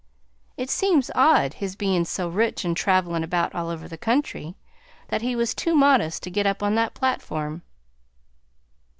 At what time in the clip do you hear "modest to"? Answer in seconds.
5.75-6.31